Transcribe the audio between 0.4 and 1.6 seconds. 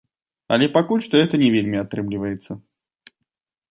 Але пакуль што гэта не